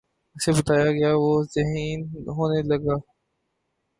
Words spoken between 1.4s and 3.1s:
ذہین ہونے لگا